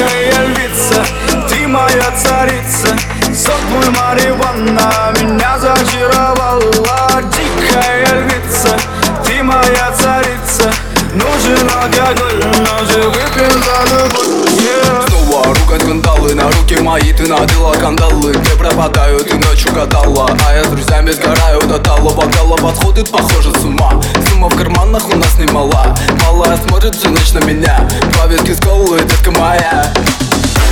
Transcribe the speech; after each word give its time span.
Дикая 0.00 0.46
львица, 0.46 1.04
ты 1.50 1.68
моя 1.68 2.10
царица. 2.16 2.96
Сок 3.36 3.60
мой 3.70 3.86
Мариванна 3.90 5.12
меня 5.20 5.58
зачаровала. 5.58 7.22
Дикая 7.24 8.22
львица, 8.22 8.78
ты 9.26 9.42
моя 9.42 9.92
царица. 9.92 10.72
Нужен 11.12 11.68
алкоголь, 11.68 12.42
но 12.60 12.84
же 12.90 13.08
выпьем 13.10 13.62
за 13.62 13.94
любовь. 13.94 14.40
Yeah. 14.58 15.06
Снова 15.30 15.54
ругать 15.54 15.82
скандалы 15.82 16.34
На 16.34 16.44
руки 16.44 16.76
мои. 16.80 17.12
Ты 17.12 17.26
надела 17.26 17.74
кандалы 17.74 18.32
Где 18.32 18.50
пропадаю, 18.52 19.20
ты 19.24 19.36
ночью 19.36 19.72
гадала 19.72 20.28
А 20.46 20.54
я 20.54 20.64
с 20.64 20.68
друзьями 20.68 21.10
сгораю 21.10 21.60
до 21.62 21.78
талого. 21.78 22.14
Бокала 22.14 22.56
подходит, 22.56 23.10
похоже 23.10 23.52
с 23.52 23.64
ума 23.64 24.00
Сумма 24.40 24.48
в 24.48 24.56
карманах 24.56 25.06
у 25.06 25.16
нас 25.18 25.36
немала. 25.36 25.94
Малая 26.24 26.56
смотрит 26.66 26.94
всю 26.94 27.10
ночь 27.10 27.32
на 27.32 27.44
меня. 27.44 27.86
Два 28.14 28.26
ветки 28.26 28.52
с 28.52 28.60
колы, 28.60 28.98
детка 29.00 29.30
моя. 29.32 29.92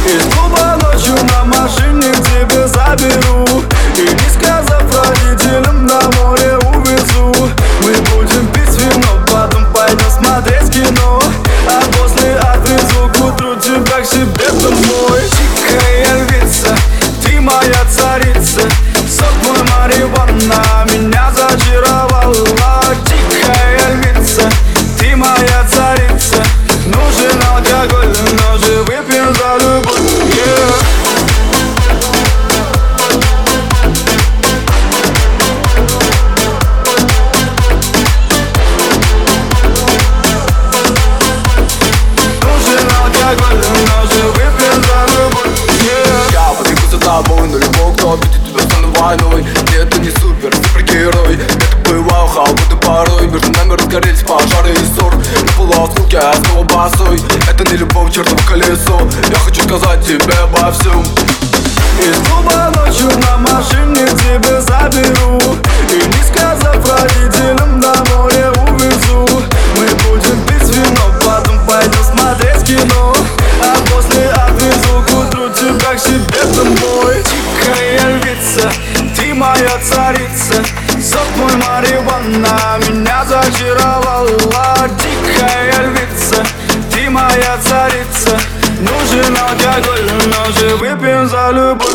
Из 0.07 0.25
клуба 0.33 0.79
ночью 0.83 1.13
на 1.13 1.45
машине 1.45 2.11
к 2.11 2.17
тебе 2.17 2.67
заберу. 2.67 3.45
И 3.99 4.09
не 4.09 4.31
сказав 4.31 4.85
родителям 4.97 5.85
на 5.85 6.01
море 6.17 6.57
увезу. 6.57 7.31
Мы 7.83 7.93
будем 8.09 8.47
пить 8.55 8.75
вино, 8.81 9.21
потом 9.31 9.67
пойдем 9.75 10.11
смотреть 10.19 10.71
кино. 10.73 11.21
А 11.69 11.83
после 11.99 12.37
отвезу 12.37 13.11
к 13.13 13.21
утру 13.21 13.55
тебя 13.57 14.01
к 14.01 14.07
себе 14.07 14.38
любого, 47.69 47.95
кто 47.95 48.13
обидит 48.15 48.45
тебя, 48.45 48.63
стану 48.63 48.93
войной 48.99 49.43
Мне 49.43 49.77
это 49.79 49.99
не 50.01 50.11
супер, 50.11 50.55
супергерой. 50.55 51.39
Так 51.85 51.95
бываю, 51.95 52.29
халбуты 52.29 52.77
порой. 52.77 53.27
Между 53.27 53.53
нами 53.53 53.75
разгорелись 53.75 54.21
пожары 54.21 54.73
и 54.73 54.99
ссор. 54.99 55.15
На 55.15 55.53
полуосколке, 55.57 56.17
я 56.17 56.35
снова 56.35 56.65
босой. 56.65 57.21
Это 57.49 57.65
не 57.71 57.77
любовь, 57.79 58.13
чертово 58.13 58.41
колесо. 58.49 59.01
Я 59.31 59.37
хочу 59.37 59.63
сказать 59.63 60.05
тебе 60.07 60.35
обо 60.43 60.73
всем. 60.73 61.03
Из 61.99 62.29
клуба 62.29 62.73
ночью 62.77 63.11
на 63.19 63.39
машине 63.39 64.07
к 64.07 64.19
тебе 64.21 64.61
заберу 64.61 65.38
моя 79.59 79.79
царица 79.83 80.63
Сок 81.03 81.37
мой 81.37 81.53
Мариванна 81.57 82.79
меня 82.89 83.25
зачаровала 83.25 84.29
Дикая 84.99 85.89
львица, 85.89 86.45
ты 86.93 87.11
моя 87.11 87.59
царица 87.63 88.39
Нужен 88.81 89.37
алкоголь, 89.37 90.11
но 90.27 90.53
же 90.53 90.77
выпьем 90.77 91.29
за 91.29 91.51
любовь 91.51 91.88